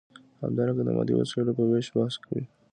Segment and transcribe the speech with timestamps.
[0.43, 2.43] همدارنګه د مادي وسایلو په ویش بحث کوي.